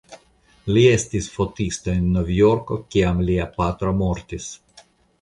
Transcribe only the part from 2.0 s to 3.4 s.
Novjorko kiam